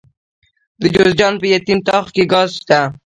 [0.81, 2.79] د جوزجان په یتیم تاغ کې ګاز شته.